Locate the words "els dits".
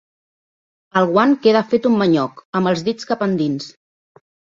2.73-3.09